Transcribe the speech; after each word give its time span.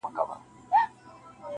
د 0.03 0.03
وصال 0.03 0.13
شېبه- 0.17 0.35